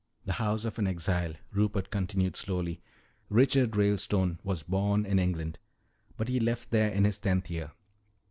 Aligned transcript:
"The 0.25 0.33
house 0.33 0.65
of 0.65 0.79
an 0.79 0.87
exile," 0.87 1.35
Rupert 1.51 1.91
continued 1.91 2.35
slowly. 2.35 2.81
"Richard 3.29 3.75
Ralestone 3.75 4.39
was 4.43 4.63
born 4.63 5.05
in 5.05 5.19
England, 5.19 5.59
but 6.17 6.27
he 6.27 6.39
left 6.39 6.71
there 6.71 6.89
in 6.89 7.03
his 7.03 7.19
tenth 7.19 7.51
year. 7.51 7.71